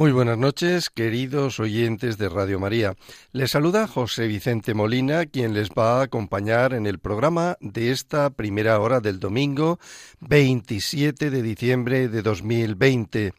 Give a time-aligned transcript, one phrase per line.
[0.00, 2.94] Muy buenas noches, queridos oyentes de Radio María.
[3.32, 8.30] Les saluda José Vicente Molina, quien les va a acompañar en el programa de esta
[8.30, 9.78] primera hora del domingo
[10.20, 13.34] 27 de diciembre de 2020,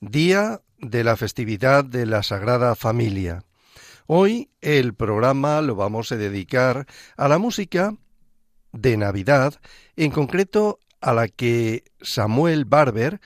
[0.00, 3.42] día de la festividad de la Sagrada Familia.
[4.06, 6.86] Hoy el programa lo vamos a dedicar
[7.18, 7.94] a la música
[8.72, 9.60] de Navidad,
[9.96, 13.20] en concreto a la que Samuel Barber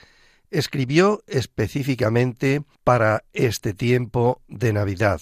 [0.51, 5.21] escribió específicamente para este tiempo de Navidad.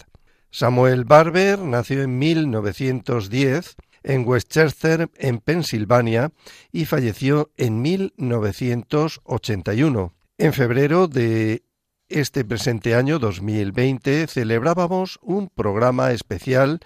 [0.51, 6.33] Samuel Barber nació en 1910 en Westchester, en Pensilvania,
[6.71, 10.13] y falleció en 1981.
[10.37, 11.63] En febrero de
[12.07, 16.79] este presente año 2020 celebrábamos un programa especial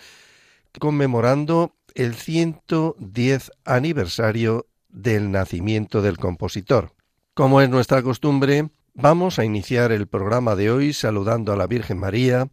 [0.79, 6.92] conmemorando el 110 aniversario del nacimiento del compositor.
[7.33, 11.97] Como es nuestra costumbre, vamos a iniciar el programa de hoy saludando a la Virgen
[11.97, 12.49] María,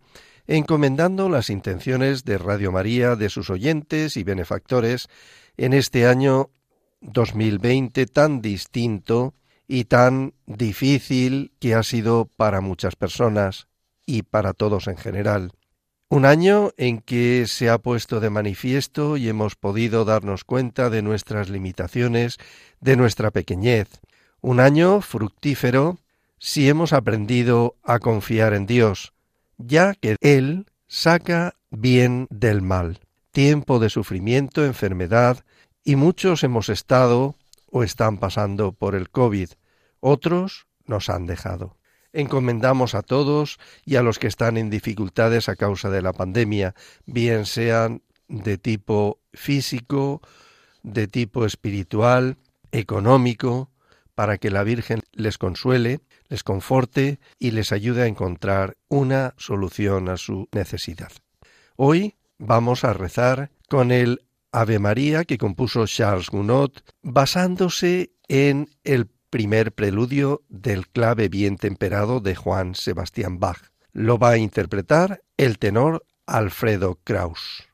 [0.47, 5.09] encomendando las intenciones de Radio María, de sus oyentes y benefactores
[5.59, 6.49] en este año
[7.03, 9.35] 2020 tan distinto
[9.69, 13.69] y tan difícil que ha sido para muchas personas
[14.07, 15.53] y para todos en general.
[16.09, 21.03] Un año en que se ha puesto de manifiesto y hemos podido darnos cuenta de
[21.03, 22.39] nuestras limitaciones,
[22.81, 24.01] de nuestra pequeñez,
[24.41, 25.99] un año fructífero
[26.39, 29.13] si hemos aprendido a confiar en Dios,
[29.59, 33.01] ya que Él saca bien del mal.
[33.31, 35.45] Tiempo de sufrimiento, enfermedad,
[35.85, 37.37] y muchos hemos estado
[37.71, 39.51] o están pasando por el COVID,
[40.01, 41.77] otros nos han dejado.
[42.13, 46.75] Encomendamos a todos y a los que están en dificultades a causa de la pandemia,
[47.07, 50.21] bien sean de tipo físico,
[50.83, 52.39] de tipo espiritual,
[52.73, 53.70] económico,
[54.21, 60.11] para que la Virgen les consuele, les conforte y les ayude a encontrar una solución
[60.11, 61.11] a su necesidad.
[61.75, 69.07] Hoy vamos a rezar con el Ave María que compuso Charles Gounod basándose en el
[69.31, 73.71] primer preludio del clave bien temperado de Juan Sebastián Bach.
[73.91, 77.70] Lo va a interpretar el tenor Alfredo Kraus.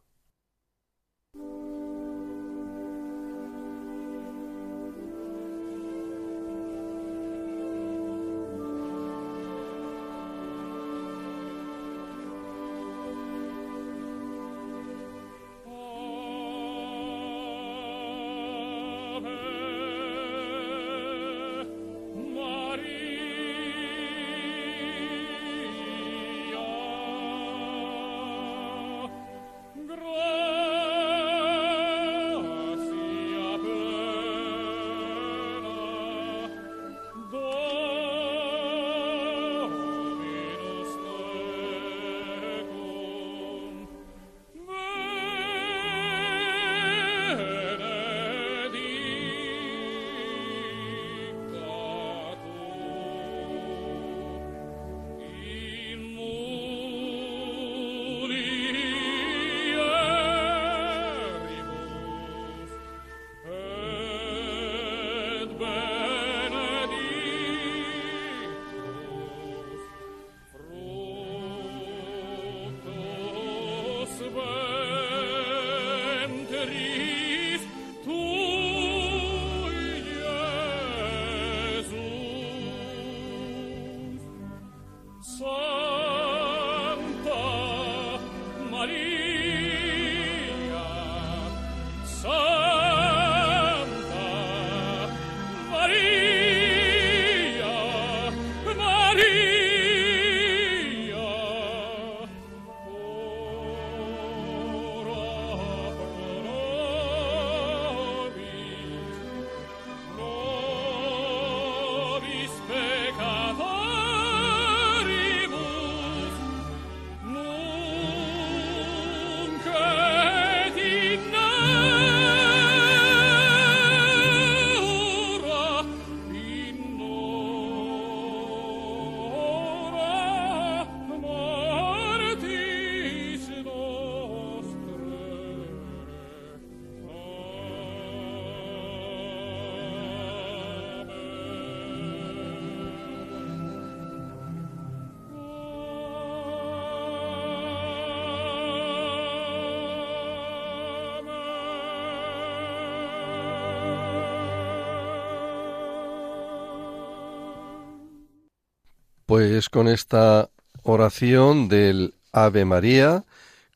[159.37, 160.49] Pues con esta
[160.83, 163.27] oración del Ave María,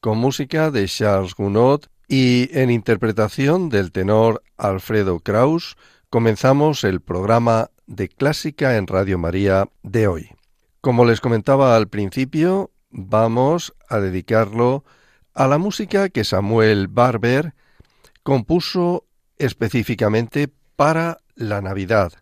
[0.01, 5.77] con música de Charles Gounod y en interpretación del tenor Alfredo Kraus,
[6.09, 10.31] comenzamos el programa de Clásica en Radio María de hoy.
[10.81, 14.83] Como les comentaba al principio, vamos a dedicarlo
[15.35, 17.53] a la música que Samuel Barber
[18.23, 19.05] compuso
[19.37, 22.15] específicamente para la Navidad,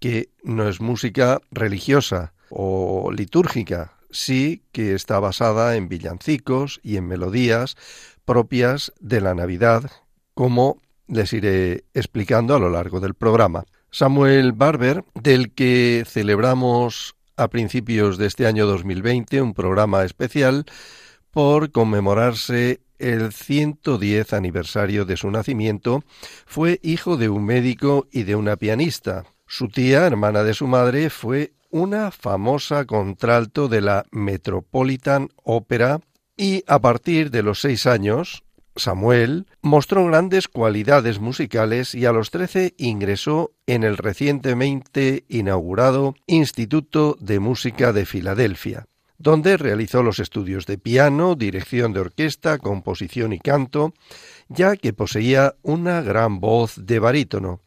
[0.00, 7.08] que no es música religiosa o litúrgica, sí que está basada en villancicos y en
[7.08, 7.76] melodías
[8.24, 9.90] propias de la Navidad,
[10.34, 10.78] como
[11.08, 13.64] les iré explicando a lo largo del programa.
[13.90, 20.64] Samuel Barber, del que celebramos a principios de este año 2020 un programa especial
[21.32, 26.04] por conmemorarse el 110 aniversario de su nacimiento,
[26.46, 29.24] fue hijo de un médico y de una pianista.
[29.46, 36.00] Su tía, hermana de su madre, fue una famosa contralto de la Metropolitan Opera
[36.36, 38.44] y a partir de los seis años,
[38.76, 47.16] Samuel mostró grandes cualidades musicales y a los trece ingresó en el recientemente inaugurado Instituto
[47.18, 48.86] de Música de Filadelfia,
[49.18, 53.94] donde realizó los estudios de piano, dirección de orquesta, composición y canto,
[54.48, 57.63] ya que poseía una gran voz de barítono.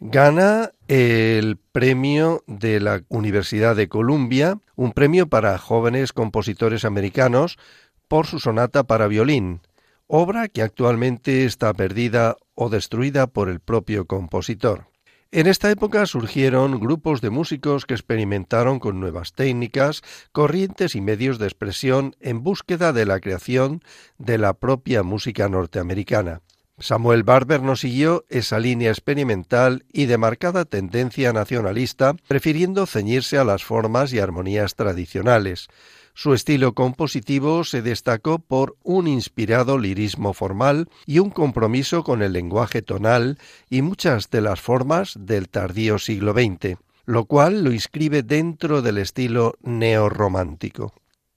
[0.00, 7.56] Gana el premio de la Universidad de Columbia, un premio para jóvenes compositores americanos
[8.06, 9.62] por su sonata para violín,
[10.08, 14.88] obra que actualmente está perdida o destruida por el propio compositor.
[15.30, 20.02] En esta época surgieron grupos de músicos que experimentaron con nuevas técnicas,
[20.32, 23.82] corrientes y medios de expresión en búsqueda de la creación
[24.16, 26.40] de la propia música norteamericana.
[26.78, 33.44] Samuel Barber no siguió esa línea experimental y de marcada tendencia nacionalista, prefiriendo ceñirse a
[33.44, 35.68] las formas y armonías tradicionales.
[36.20, 42.32] Su estilo compositivo se destacó por un inspirado lirismo formal y un compromiso con el
[42.32, 43.38] lenguaje tonal
[43.70, 46.76] y muchas de las formas del tardío siglo XX,
[47.06, 50.92] lo cual lo inscribe dentro del estilo neorromántico.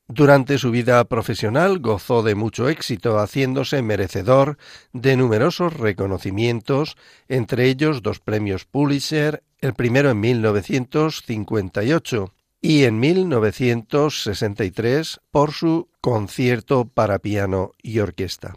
[0.07, 4.57] Durante su vida profesional gozó de mucho éxito, haciéndose merecedor
[4.93, 15.21] de numerosos reconocimientos, entre ellos dos premios Pulitzer, el primero en 1958 y en 1963
[15.31, 18.55] por su concierto para piano y orquesta.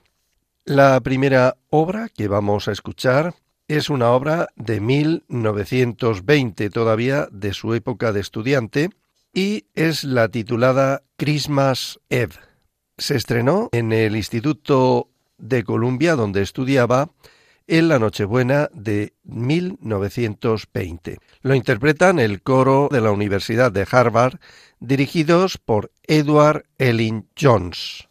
[0.64, 3.34] La primera obra que vamos a escuchar
[3.66, 8.90] es una obra de 1920, todavía de su época de estudiante,
[9.32, 12.34] y es la titulada Christmas Eve.
[12.98, 15.08] Se estrenó en el Instituto
[15.38, 17.10] de Columbia, donde estudiaba,
[17.66, 21.18] en la Nochebuena de 1920.
[21.42, 24.38] Lo interpretan el coro de la Universidad de Harvard,
[24.80, 28.08] dirigidos por Edward Ellin Jones.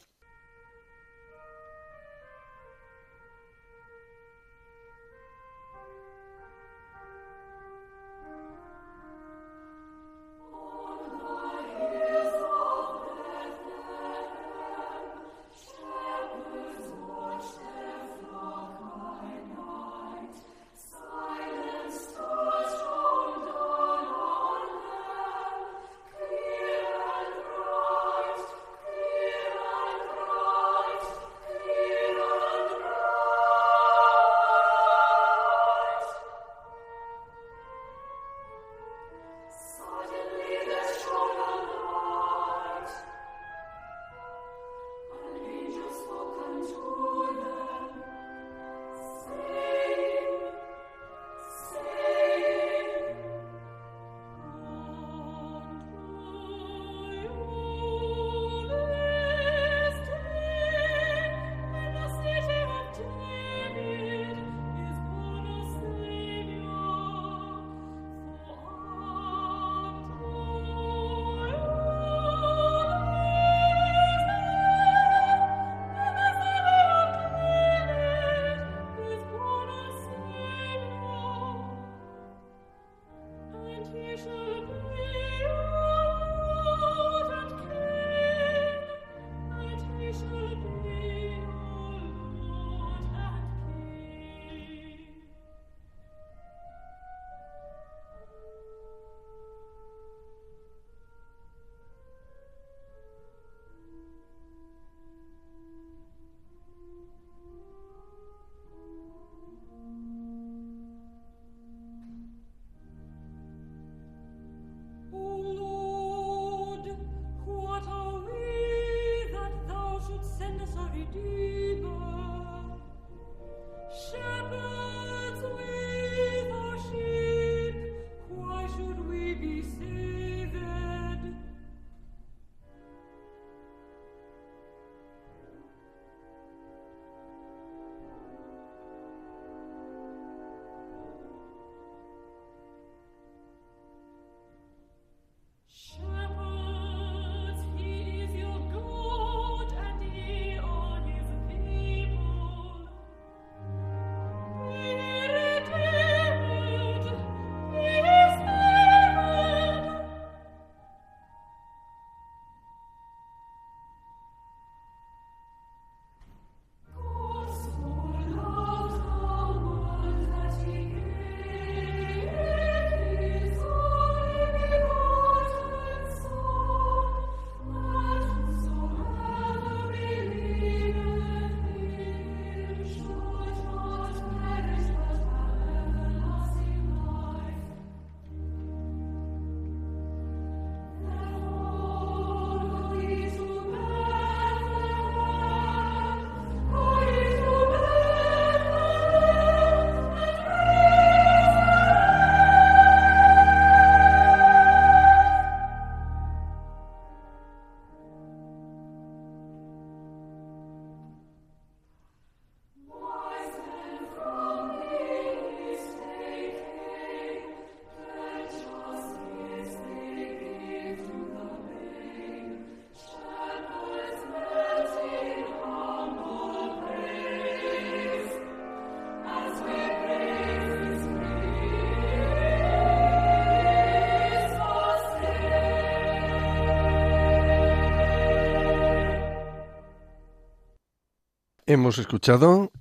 [241.73, 242.71] Hemos escuchado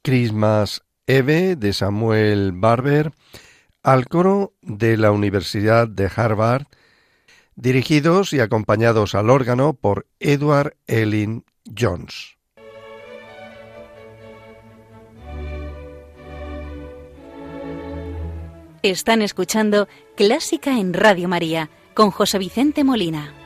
[0.00, 3.10] Christmas Eve de Samuel Barber
[3.82, 6.66] al coro de la Universidad de Harvard,
[7.56, 11.44] dirigidos y acompañados al órgano por Edward Ellin
[11.76, 12.36] Jones.
[18.84, 23.37] Están escuchando Clásica en Radio María con José Vicente Molina.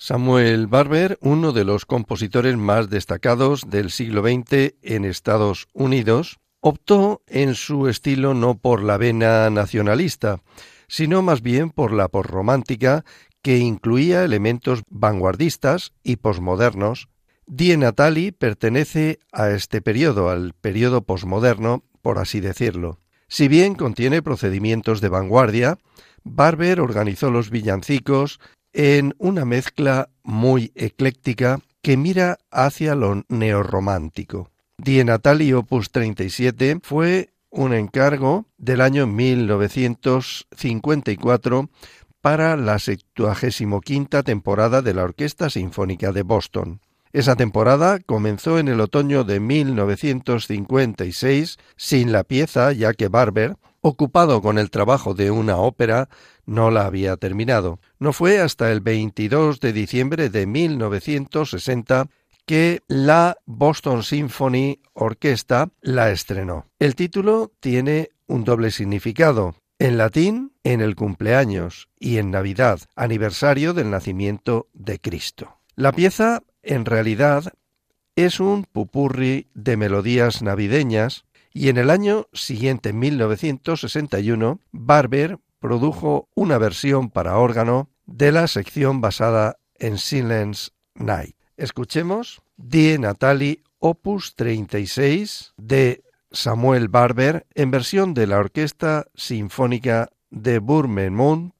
[0.00, 7.20] Samuel Barber, uno de los compositores más destacados del siglo XX en Estados Unidos, optó
[7.26, 10.40] en su estilo no por la vena nacionalista,
[10.88, 13.04] sino más bien por la posromántica
[13.42, 17.10] que incluía elementos vanguardistas y posmodernos.
[17.46, 23.00] Die Natali pertenece a este periodo, al periodo posmoderno, por así decirlo.
[23.28, 25.78] Si bien contiene procedimientos de vanguardia,
[26.24, 28.40] Barber organizó los villancicos
[28.72, 34.50] en una mezcla muy ecléctica que mira hacia lo neorromántico.
[34.78, 41.68] Die Natali Opus 37 fue un encargo del año 1954
[42.20, 46.80] para la 75 temporada de la Orquesta Sinfónica de Boston.
[47.12, 54.40] Esa temporada comenzó en el otoño de 1956 sin la pieza, ya que Barber, ocupado
[54.42, 56.08] con el trabajo de una ópera,
[56.50, 57.78] no la había terminado.
[58.00, 62.08] No fue hasta el 22 de diciembre de 1960
[62.44, 66.66] que la Boston Symphony Orchestra la estrenó.
[66.80, 69.54] El título tiene un doble significado.
[69.78, 75.60] En latín, en el cumpleaños y en Navidad, aniversario del nacimiento de Cristo.
[75.76, 77.52] La pieza, en realidad,
[78.16, 86.58] es un pupurri de melodías navideñas y en el año siguiente, 1961, Barber produjo una
[86.58, 91.36] versión para órgano de la sección basada en Silence Night.
[91.56, 96.02] Escuchemos Die Natali Opus 36 de
[96.32, 101.52] Samuel Barber en versión de la Orquesta Sinfónica de Burmemund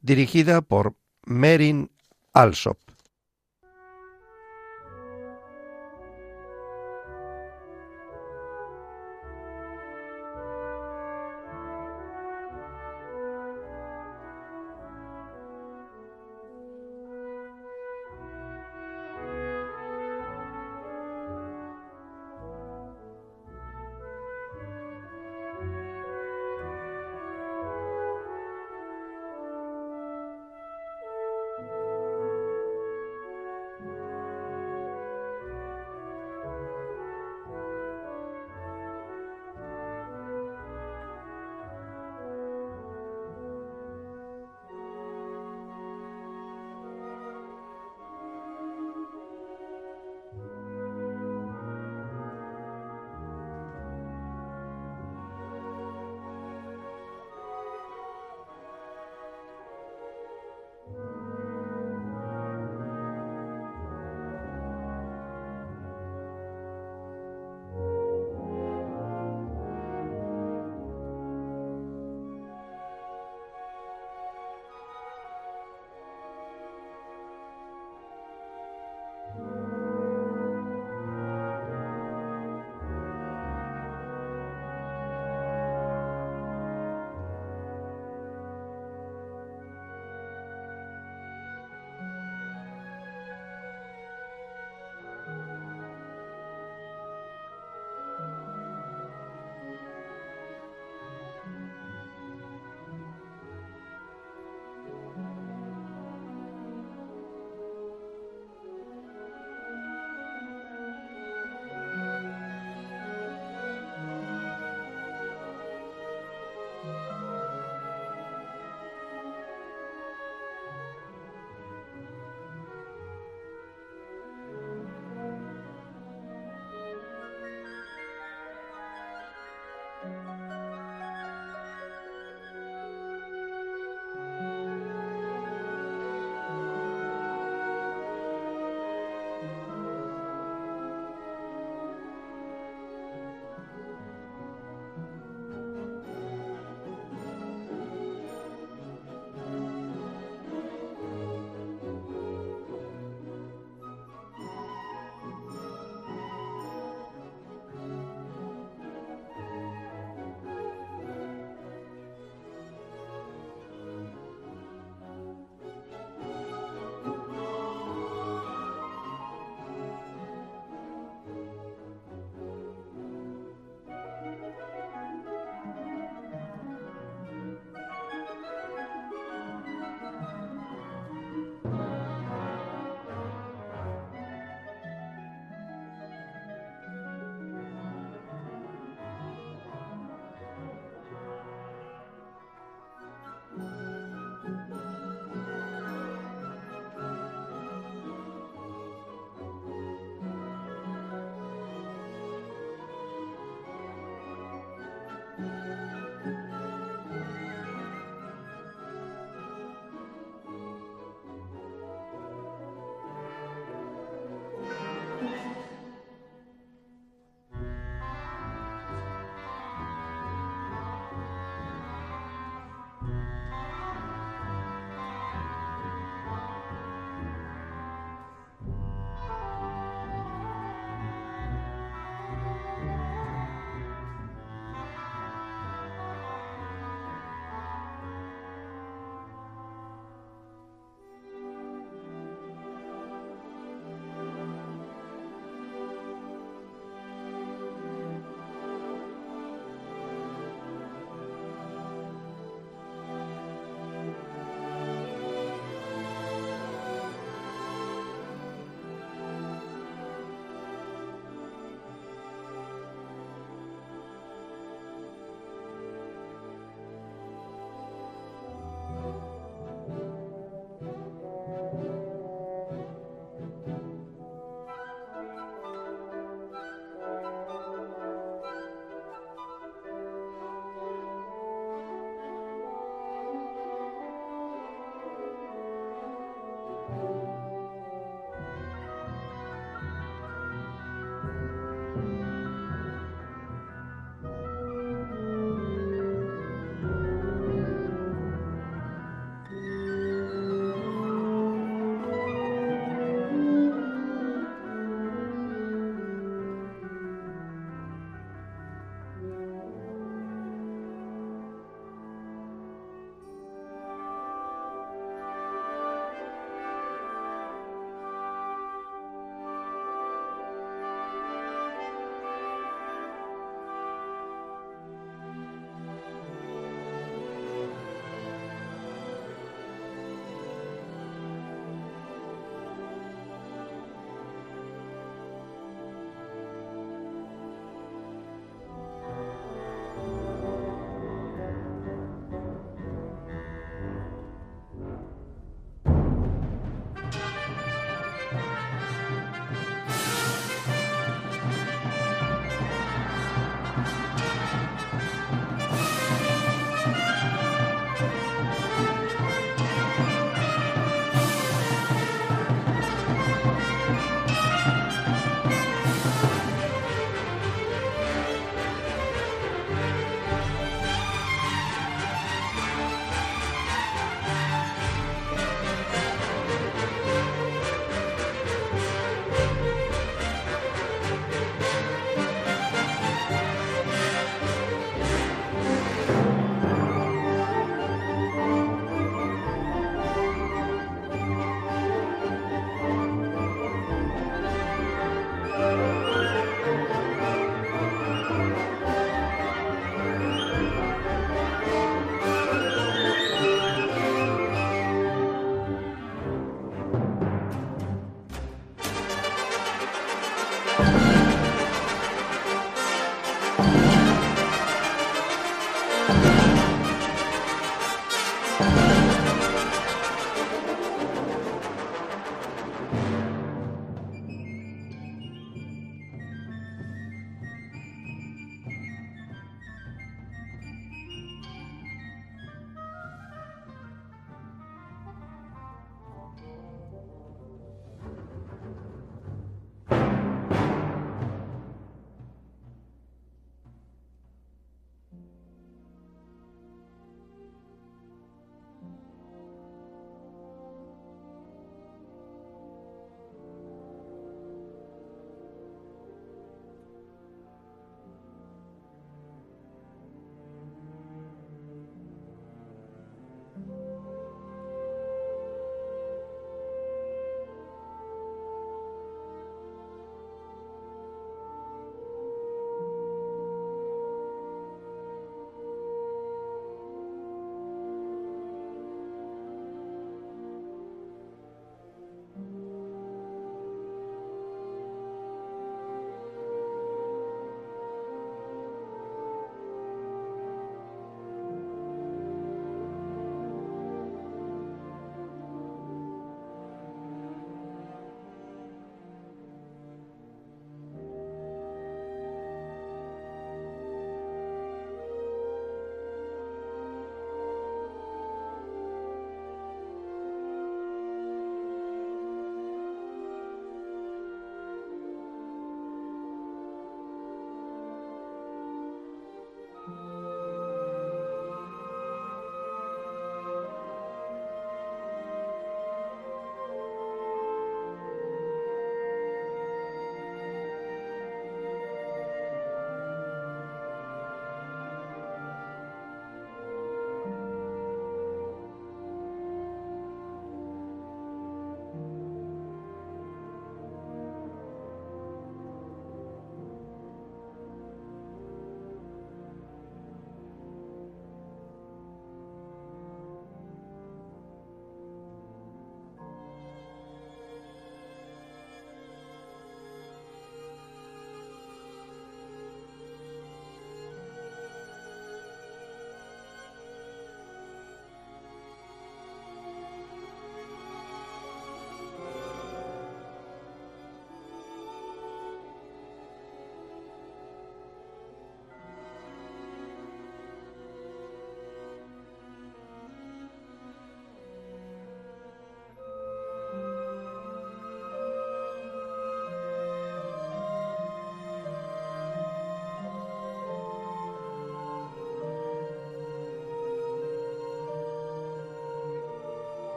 [0.00, 1.90] dirigida por Merin
[2.32, 2.78] Alsop.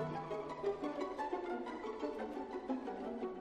[0.00, 0.14] Thank
[3.22, 3.39] you.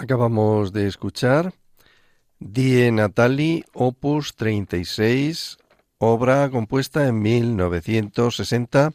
[0.00, 1.52] Acabamos de escuchar
[2.38, 5.58] Die Natali, opus 36,
[5.98, 8.92] obra compuesta en 1960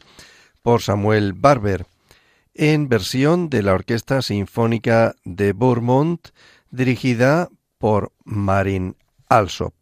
[0.62, 1.86] por Samuel Barber,
[2.54, 6.30] en versión de la Orquesta Sinfónica de Bourmont,
[6.72, 8.96] dirigida por Marin
[9.28, 9.74] Alsop.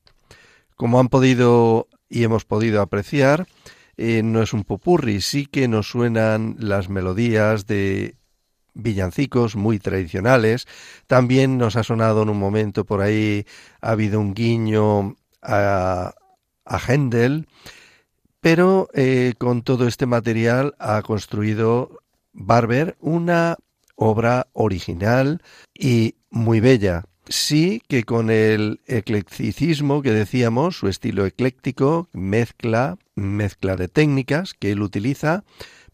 [0.76, 3.46] Como han podido y hemos podido apreciar,
[3.96, 8.14] eh, no es un popurri, sí que nos suenan las melodías de
[8.74, 10.66] villancicos muy tradicionales.
[11.06, 13.46] También nos ha sonado en un momento por ahí,
[13.80, 16.14] ha habido un guiño a,
[16.64, 17.46] a Händel,
[18.40, 23.56] pero eh, con todo este material ha construido Barber una
[23.96, 25.40] obra original
[25.72, 27.04] y muy bella.
[27.26, 34.72] Sí que con el eclecticismo que decíamos, su estilo ecléctico, mezcla, mezcla de técnicas que
[34.72, 35.44] él utiliza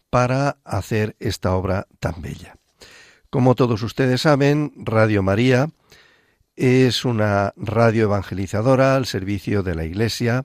[0.09, 2.60] para hacer esta obra tan bella.
[3.31, 5.69] Como todos ustedes saben, Radio María
[6.57, 10.43] es una radio evangelizadora al servicio de la Iglesia.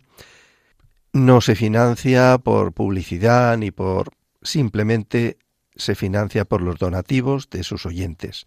[1.13, 5.37] No se financia por publicidad ni por simplemente
[5.75, 8.47] se financia por los donativos de sus oyentes,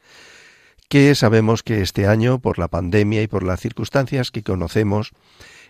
[0.88, 5.12] que sabemos que este año, por la pandemia y por las circunstancias que conocemos,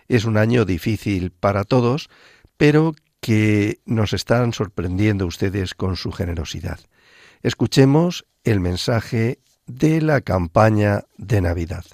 [0.06, 2.08] es un año difícil para todos,
[2.56, 6.78] pero que nos están sorprendiendo ustedes con su generosidad.
[7.42, 11.84] Escuchemos el mensaje de la campaña de Navidad.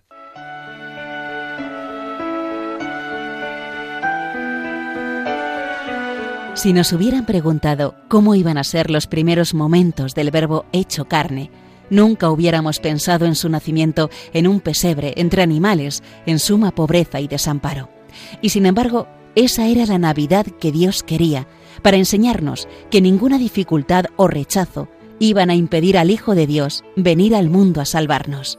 [6.55, 11.51] Si nos hubieran preguntado cómo iban a ser los primeros momentos del verbo hecho carne,
[11.91, 17.29] nunca hubiéramos pensado en su nacimiento en un pesebre entre animales, en suma pobreza y
[17.29, 17.91] desamparo.
[18.41, 21.47] Y sin embargo, esa era la Navidad que Dios quería,
[21.83, 27.35] para enseñarnos que ninguna dificultad o rechazo iban a impedir al Hijo de Dios venir
[27.35, 28.59] al mundo a salvarnos.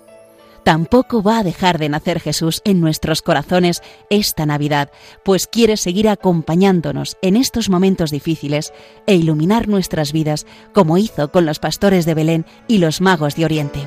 [0.64, 4.92] Tampoco va a dejar de nacer Jesús en nuestros corazones esta Navidad,
[5.24, 8.74] pues quiere seguir acompañándonos en estos momentos difíciles
[9.06, 13.46] e iluminar nuestras vidas como hizo con los pastores de Belén y los magos de
[13.46, 13.80] Oriente.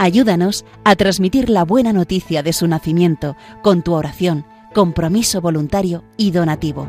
[0.00, 4.44] Ayúdanos a transmitir la buena noticia de su nacimiento con tu oración,
[4.74, 6.88] compromiso voluntario y donativo.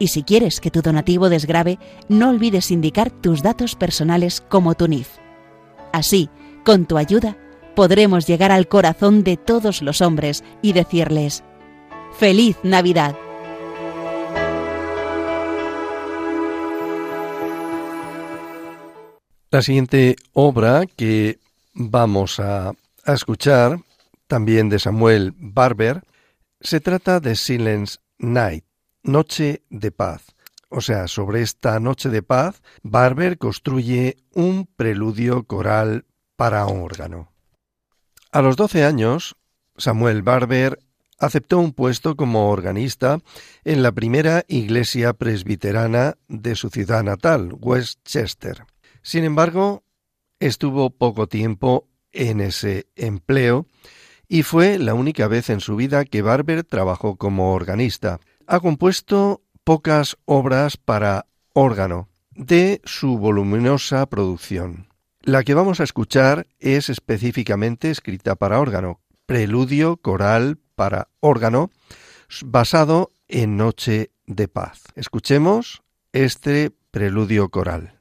[0.00, 1.78] Y si quieres que tu donativo desgrabe,
[2.08, 5.18] no olvides indicar tus datos personales como tu NIF.
[5.92, 6.30] Así,
[6.64, 7.36] con tu ayuda,
[7.76, 11.44] podremos llegar al corazón de todos los hombres y decirles,
[12.18, 13.14] ¡Feliz Navidad!
[19.50, 21.40] La siguiente obra que
[21.74, 22.70] vamos a,
[23.04, 23.78] a, escuchar,
[24.28, 26.04] también de Samuel Barber,
[26.58, 28.69] se trata de Silence Night.
[29.02, 30.34] Noche de Paz.
[30.68, 37.32] O sea, sobre esta Noche de Paz, Barber construye un preludio coral para un órgano.
[38.30, 39.36] A los doce años,
[39.76, 40.78] Samuel Barber
[41.18, 43.20] aceptó un puesto como organista
[43.64, 48.64] en la primera iglesia presbiterana de su ciudad natal, Westchester.
[49.02, 49.82] Sin embargo,
[50.38, 53.66] estuvo poco tiempo en ese empleo
[54.28, 58.20] y fue la única vez en su vida que Barber trabajó como organista
[58.50, 64.88] ha compuesto pocas obras para órgano de su voluminosa producción.
[65.22, 71.70] La que vamos a escuchar es específicamente escrita para órgano, preludio coral para órgano,
[72.44, 74.82] basado en Noche de Paz.
[74.96, 75.82] Escuchemos
[76.12, 77.99] este preludio coral.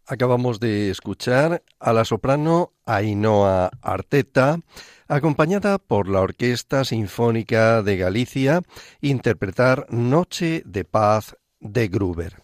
[0.07, 4.61] Acabamos de escuchar a la soprano Ainhoa Arteta,
[5.09, 8.61] acompañada por la Orquesta Sinfónica de Galicia,
[9.01, 12.43] interpretar Noche de Paz de Gruber.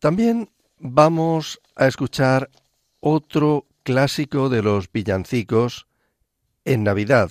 [0.00, 2.50] También vamos a escuchar
[2.98, 5.86] otro clásico de los villancicos
[6.64, 7.30] en Navidad.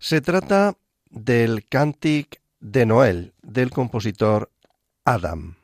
[0.00, 0.74] Se trata
[1.10, 4.50] del Cantic de Noel del compositor
[5.04, 5.54] Adam.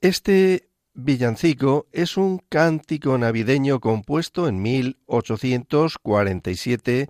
[0.00, 7.08] Este villancico es un cántico navideño compuesto en 1847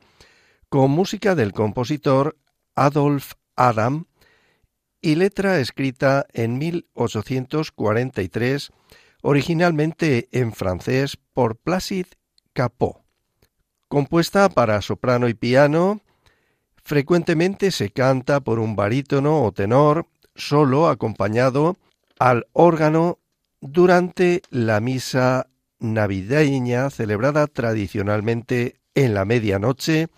[0.68, 2.36] con música del compositor
[2.74, 4.06] Adolf Adam
[5.00, 8.72] y letra escrita en 1843
[9.22, 12.10] originalmente en francés por Placide
[12.54, 13.02] Capot.
[13.88, 16.00] Compuesta para soprano y piano,
[16.82, 21.76] frecuentemente se canta por un barítono o tenor solo acompañado
[22.18, 23.18] al órgano
[23.66, 25.48] durante la misa
[25.78, 30.08] navideña celebrada tradicionalmente en la medianoche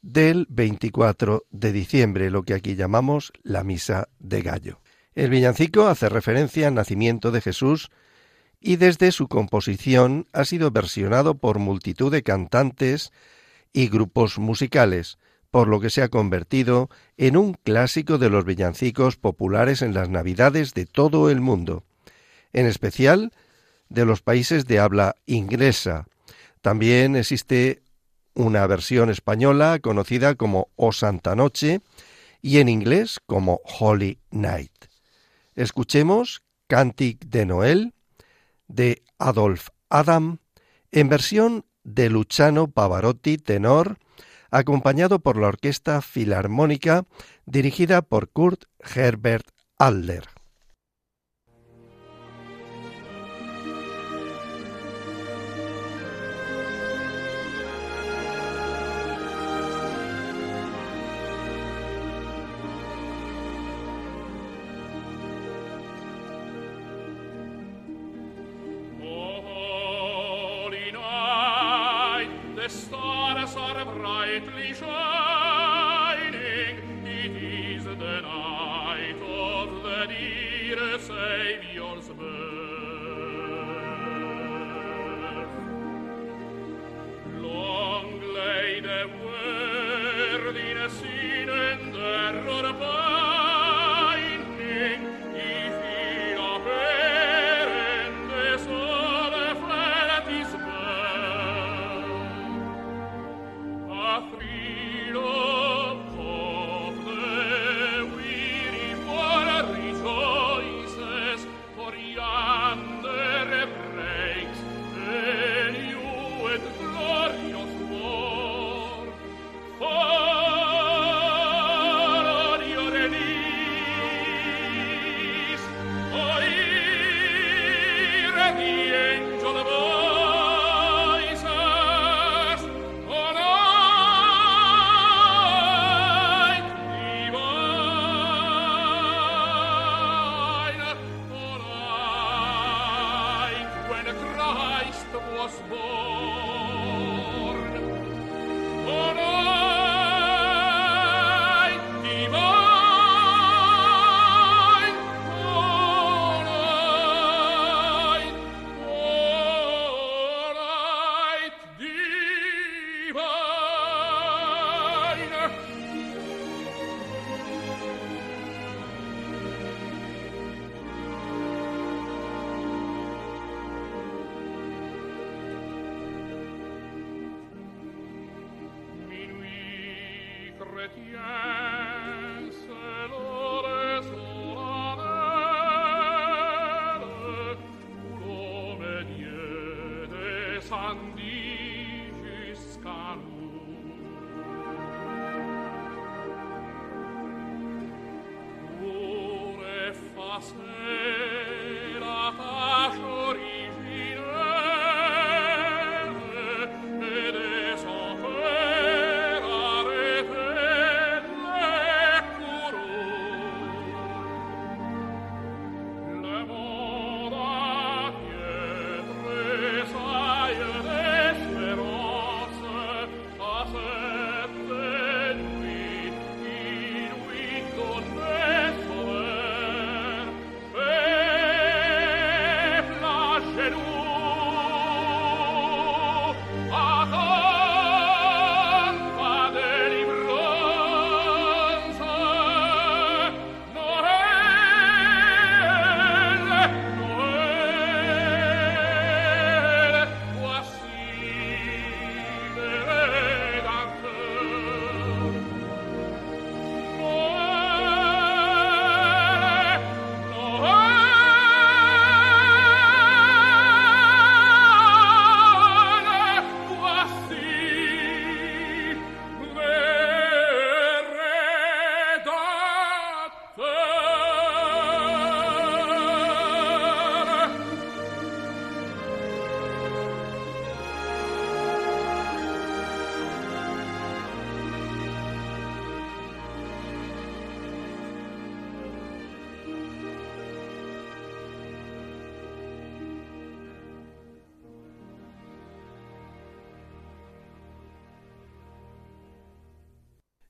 [0.00, 4.80] del 24 de diciembre, lo que aquí llamamos la misa de gallo.
[5.16, 7.90] El villancico hace referencia al nacimiento de Jesús
[8.60, 13.10] y desde su composición ha sido versionado por multitud de cantantes
[13.72, 15.18] y grupos musicales,
[15.50, 20.08] por lo que se ha convertido en un clásico de los villancicos populares en las
[20.10, 21.84] Navidades de todo el mundo,
[22.54, 23.32] en especial
[23.90, 26.06] de los países de habla inglesa.
[26.62, 27.82] También existe
[28.34, 31.80] una versión española conocida como O Santa Noche
[32.40, 34.72] y en inglés como Holy Night.
[35.54, 37.94] Escuchemos Cantic de Noel
[38.66, 40.38] de Adolf Adam
[40.90, 43.98] en versión de Luciano Pavarotti tenor,
[44.50, 47.04] acompañado por la Orquesta Filarmónica
[47.44, 49.48] dirigida por Kurt Herbert
[49.78, 50.33] Adler.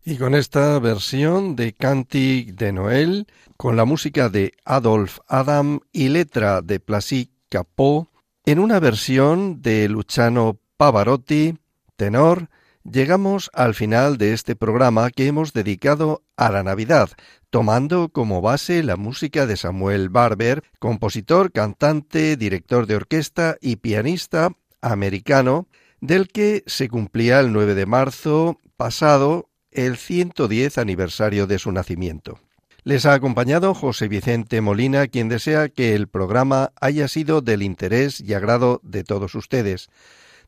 [0.06, 3.26] Y con esta versión de Cantic de Noel,
[3.56, 8.10] con la música de Adolf Adam y letra de Placid Capot,
[8.44, 11.56] en una versión de Luciano Pavarotti,
[11.96, 12.50] tenor,
[12.84, 17.08] llegamos al final de este programa que hemos dedicado a la Navidad,
[17.48, 24.50] tomando como base la música de Samuel Barber, compositor, cantante, director de orquesta y pianista
[24.82, 25.66] americano,
[26.02, 32.38] del que se cumplía el 9 de marzo pasado el 110 aniversario de su nacimiento.
[32.84, 38.20] Les ha acompañado José Vicente Molina, quien desea que el programa haya sido del interés
[38.20, 39.88] y agrado de todos ustedes.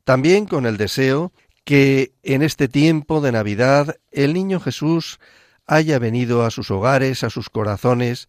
[0.04, 1.32] También con el deseo
[1.64, 5.18] que en este tiempo de Navidad el Niño Jesús
[5.66, 8.28] haya venido a sus hogares, a sus corazones,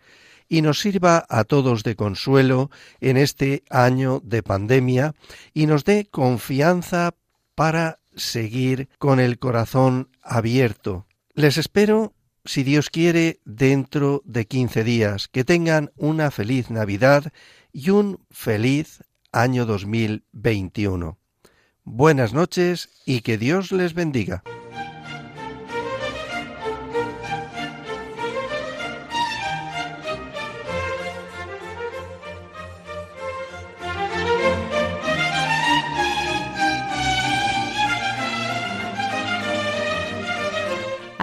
[0.50, 2.72] y nos sirva a todos de consuelo
[3.02, 5.14] en este año de pandemia
[5.54, 7.14] y nos dé confianza
[7.56, 11.06] para seguir con el corazón abierto.
[11.34, 12.14] Les espero,
[12.46, 15.28] si Dios quiere, dentro de quince días.
[15.28, 17.32] Que tengan una feliz Navidad
[17.72, 21.18] y un feliz año 2021.
[21.84, 24.44] Buenas noches y que Dios les bendiga.